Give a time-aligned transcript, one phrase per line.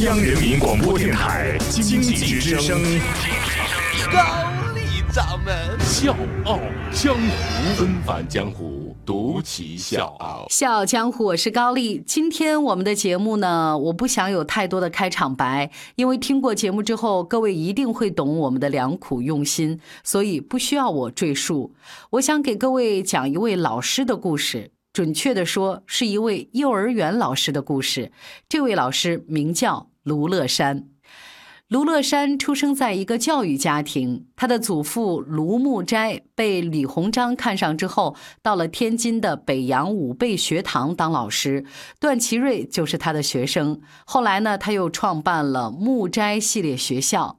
[0.00, 2.82] 央人民广播电台经济之声，
[4.10, 4.20] 高
[4.74, 6.58] 丽掌门笑傲
[6.90, 10.46] 江湖，恩返江湖，独骑笑傲。
[10.48, 12.02] 笑傲江湖，我是高丽。
[12.04, 21.74] 今天我们的节目呢，我不想有太多的开场白，因为听过节目之后，各位一定会懂我们的良苦用心，所以不需要我赘述。
[22.10, 24.71] 我想给各位讲一位老师的故事。
[24.92, 28.12] 准确的说，是一位幼儿园老师的故事。
[28.48, 30.86] 这位老师名叫卢乐山。
[31.68, 41.64] 卢乐山出生在一个教育家庭，他的祖父卢木斋被李鸿章看上之后，到了天津的北洋武备学堂当老师，
[41.98, 43.80] 段祺瑞就是他的学生。
[44.04, 47.38] 后来呢，他又创办了木斋系列学校。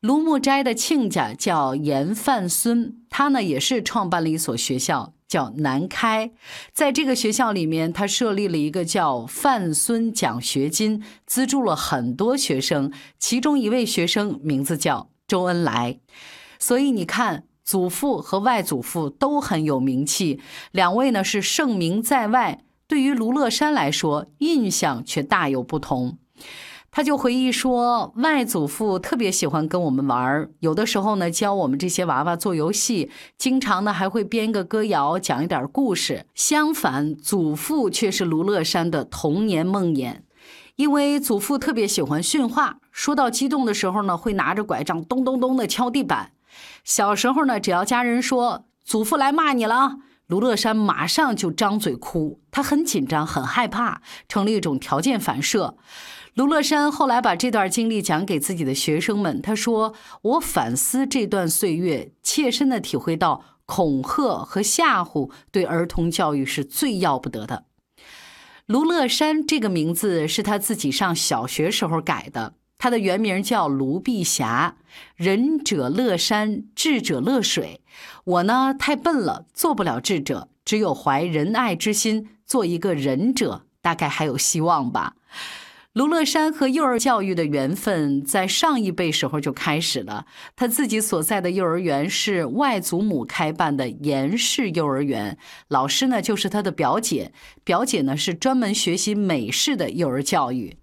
[0.00, 5.12] 卢木斋的亲家叫严范孙，他呢也是创办了一所学校。
[5.30, 6.32] 叫南开，
[6.72, 12.92] 在这个学校里面，他设立了一个叫范孙奖学金，资助了很多学生。
[13.16, 16.00] 其中一位学生名字叫周恩来，
[16.58, 20.40] 所以你看，祖父和外祖父都很有名气，
[20.72, 22.64] 两位呢是盛名在外。
[22.88, 26.18] 对于卢乐山来说，印象却大有不同。
[26.92, 36.26] 他就回忆说，外祖父特别喜欢跟我们玩儿有的时候呢教我们这些娃娃做游戏，经常呢还会编个歌谣，讲一点故事。
[36.34, 40.22] 相反，祖父却是卢乐山的童年梦魇，
[40.74, 46.32] 因为祖父特别喜欢训话，说到激动的时候呢，会拿着拐杖咚咚咚的敲地板。
[46.82, 55.76] 小时候呢，只要家人说祖父来骂你了，卢乐山马上就张嘴哭，他很紧张，很害怕，成了一种条件反射。
[56.34, 67.64] 卢乐山后来把这段经历讲给自己的学生们，他说：“我反思这段岁月，切身的体会到恐吓和吓唬对儿童教育是最要不得的。”
[68.66, 74.76] 卢乐山这个名字是他自己上小学时候改的，他的原名叫卢碧霞。
[75.16, 77.80] 仁者乐山，智者乐水。
[78.24, 85.16] 我呢太笨了，做不了智者，只有怀仁爱之心，做一个仁者，大概还有希望吧。
[85.92, 90.24] 卢乐山和幼儿教育的缘分在上一辈时候就开始了。
[90.54, 95.36] 他自己所在的幼儿园是外祖母开办的严氏幼儿园，
[95.66, 97.32] 老师呢就是他的表姐，
[97.64, 100.76] 表姐呢是专门学习美式的幼儿教育。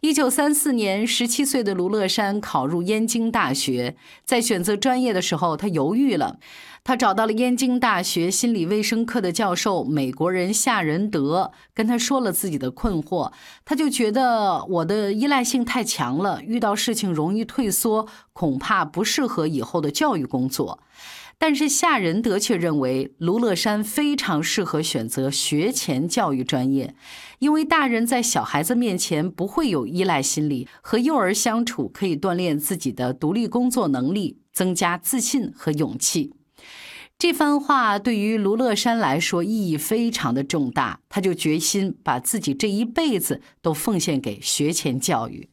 [0.00, 3.96] 一九三四年，十七岁的卢乐山考入燕京大学。
[4.24, 6.38] 在选择专业的时候，他犹豫了。
[6.84, 13.30] 他找到了燕京大学心理卫生科的教授，美国人夏仁德，跟他说了自己的困惑。
[13.64, 20.80] 他就觉得我的依赖性太强了，遇到事情容易退缩，恐怕不适合以后的教育工作。
[21.40, 26.94] 但是夏仁德却认为卢乐山非常适合选择学前教育专业，
[27.38, 36.32] 因为大人在小孩子面前不会有依赖心理，和幼儿相处可以锻炼自己的独立工作能力，增加自信和勇气。
[37.16, 45.48] 这番话对于卢乐山来说意义非常的重大，他就决心把自己这一辈子都奉献给学前教育。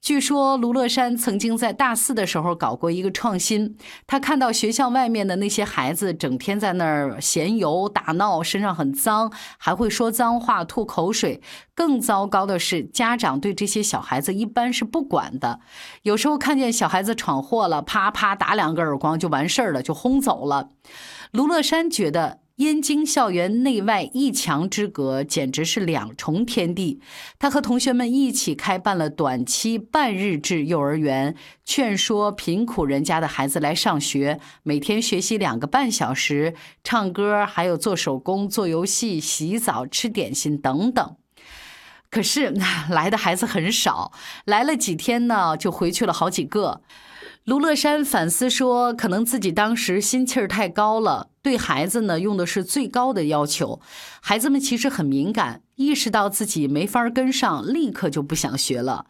[0.00, 3.76] 据说卢乐山曾经在大四的时候搞过一个创新，
[4.06, 11.42] 他看到学校外面的那些孩子整天在那儿闲游打闹，身上很脏，还会说脏话、吐口水。
[11.74, 15.60] 更糟糕的是，家长对这些小孩子一般是不管的，
[16.02, 20.70] 有时候看见小孩子闯祸了，啪啪打两个耳光就完事儿了，就轰走了。
[21.32, 22.38] 卢乐山觉得。
[22.58, 27.00] 燕京校园内外一墙之隔，简直是两重天地。
[27.38, 41.16] 他和同学们一起开办了短期半日制幼儿园，劝说贫苦人家的孩子来上学，每天学习两个半小时，唱歌，还有做手工、做游戏、洗澡、吃点心等等。
[42.10, 42.52] 可是
[42.90, 44.10] 来的孩子很少，
[44.44, 46.82] 来了几天呢，就回去了好几个。
[47.44, 53.80] 卢乐山反思说：“可能自己当时心气儿太高了，对孩子呢用的是最高的要求。
[54.20, 59.06] 孩子们其实很敏感，意识到自己没法跟上，立刻就不想学了。”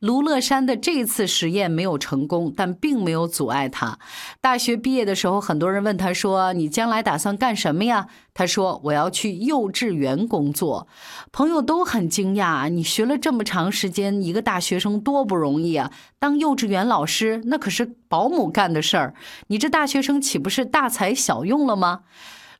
[0.00, 3.98] 卢乐山的这次实验没有成功，但并没有阻碍他。
[4.40, 10.88] 大学毕业的时候，很多人问他说：“你将来打算干什么呀？”他说：“我要去幼稚园工作。”
[11.32, 15.92] 朋友都很惊讶：“你学了这么长时间，一个大学生多不容易啊！
[16.18, 19.14] 当幼稚园老师，那可是保姆干的事儿。
[19.46, 22.02] 你这大学生岂不是大材小用了吗？”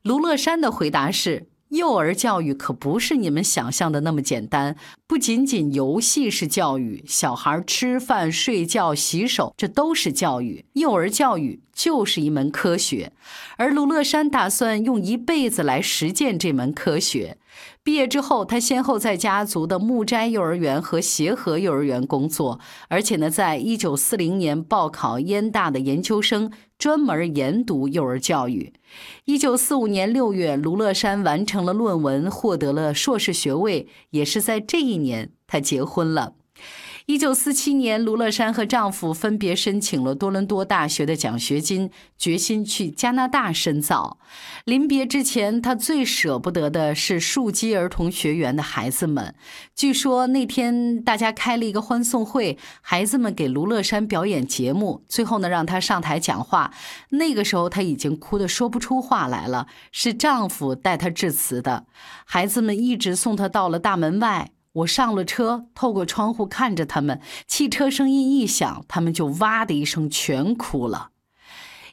[0.01, 1.51] 卢乐山的回答是。
[1.71, 4.75] 幼儿教育可不是你们想象的那么简单，
[5.11, 10.63] 不仅仅游戏是教育，小孩吃饭、睡觉、洗手，这都是教育。
[10.71, 13.11] 幼儿教育就是一门科学，
[13.57, 17.37] 而卢乐山打算用一辈子来实践这门科学。
[17.83, 28.71] 毕业之后，他先后在家族的木斋幼儿园和协和幼儿园工作，而且呢，在一九四零年报考燕大的研究生，专门研读幼儿教育。
[29.25, 33.87] 一九四五年六月，卢乐山完成了论文，获得了硕士学位。
[34.11, 36.35] 也是在这一年，她结婚了。
[37.07, 44.19] 一九四七年，卢乐山和丈夫分别申请了多伦多大学的奖学金，决心去加拿大深造。
[44.65, 49.33] 临别之前，他最舍不得的是树基儿童学员的孩子们。
[49.75, 56.71] 据说那天大家开了一个欢送会，孩子们给卢乐山表演节目，最后呢让他上台讲话。
[57.09, 61.87] 那个时候他已经哭得说不出话来了，是丈夫带他致辞的。
[62.25, 64.51] 孩子们一直送他到了大门外。
[64.73, 71.09] 我上了车，透过窗户看着他们，汽车声音一响，他们就哇的一声全哭了。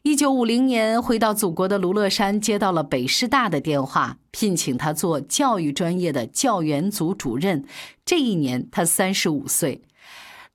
[0.02, 7.64] 一九五零年回到祖国的卢乐山接到了北师大的电话，聘请他做教育专业的教员组主任。
[8.04, 9.82] 这一年他三十五岁。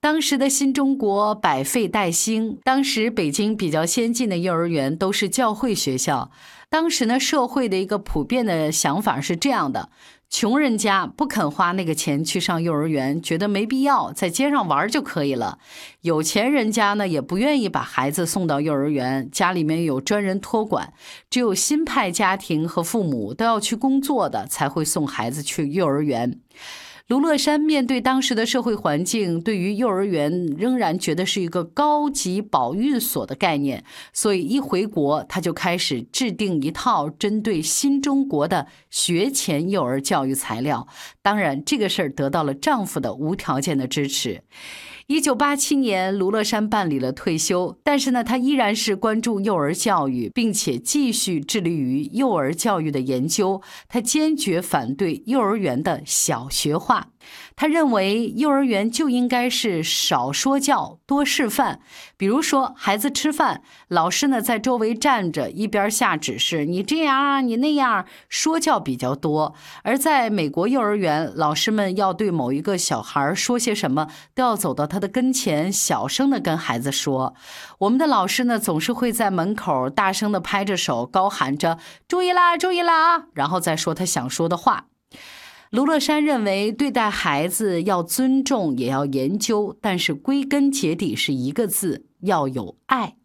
[0.00, 6.30] 当时的新中国百废待兴，当时北京比较先进的幼儿园都是教会学校。
[6.68, 9.90] 当时呢，社会的一个普遍的想法是这样的。
[10.36, 15.60] 穷人家不肯花那个钱去上幼儿园，觉得没必要，在街上玩就可以了。
[16.00, 20.92] 有钱人家呢，也不愿意把孩子送到幼儿园，家里面有专人托管。
[21.30, 26.40] 只有新派家庭和父母都要去工作的，才会送孩子去幼儿园。
[27.06, 33.84] 卢乐山面对当时的社会环境，对于幼儿园仍然觉得是一个高级保育所的概念，
[34.14, 40.88] 所以一回国，他就开始制定一套针对新中国的学前幼儿教育材料。
[41.20, 44.40] 当然，这个事儿得到了丈夫的无条件的支持。
[45.06, 53.60] 一九八七年，卢乐山办理了退休，但是呢，他依然是关注幼儿教育，并且继续致力于幼儿教育的研究。
[53.86, 57.08] 他坚决反对幼儿园的小学化。
[57.56, 61.80] 他认为幼儿园就应该是少说教多示范，
[62.16, 69.54] 比如说孩子吃饭，老师呢在周围站着，一边下指示，你这样啊，你那样，说教比较多。
[69.82, 77.34] 而在美国幼儿园，老师们要对某一个小孩说些什么，都要走到他的跟前，小声的跟孩子说。
[77.78, 81.78] 我们的老师呢，总是会在门口大声的拍着手，高喊着
[82.08, 84.86] “注意啦，注意啦”，然后再说他想说的话。
[85.74, 93.16] 卢乐山认为，对待孩子要尊重，也要研究，但是归根结底是一个字：要有爱。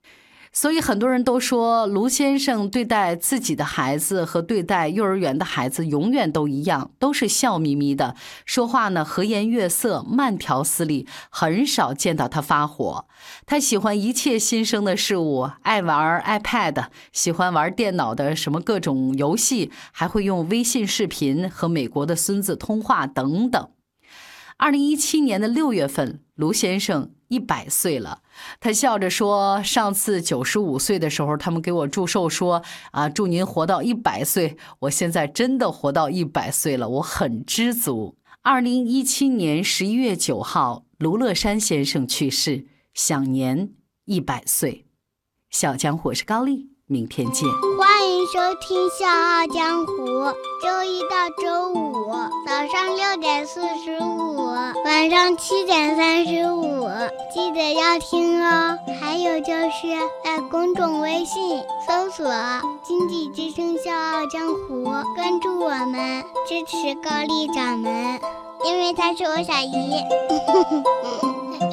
[0.51, 8.16] 所以很多人都说，卢先生对待自己的孩子和对待幼儿园的孩子永远都一样，都是笑眯眯的，
[8.46, 13.06] 说话呢和颜悦色，慢条斯理，很少见到他发火。
[13.46, 23.69] 他喜欢一切新生的事物，爱玩 iPad，喜欢玩电脑的什么各种游戏，还会用微信视频和美国的孙子通话等等。
[24.60, 27.12] 二零一七年的六月份，卢先生。
[27.30, 28.24] 一百岁了，
[28.60, 34.58] 他笑着说：“上次九十五岁的时候，他们给我祝寿说啊，祝您活到一百岁。
[34.80, 42.66] 我现在真的活到一百岁了，我很知足。”二零一七年十一月九号，卢乐山先生去世，
[42.96, 43.74] 享年
[44.06, 44.88] 一百岁。
[45.52, 47.47] 小江湖是高丽，明天见。
[47.77, 49.94] 欢迎收听《笑傲江湖》，
[50.63, 52.12] 周一到周五
[52.47, 54.38] 早上六点四十五，
[54.83, 56.89] 晚上七点三十五，
[57.31, 58.75] 记得要听哦。
[59.00, 59.88] 还有就是
[60.24, 62.25] 在公众微信搜索
[62.81, 68.19] “经济之声笑傲江湖”，关注我们，支持高丽掌门，
[68.65, 70.03] 因为他是我小姨。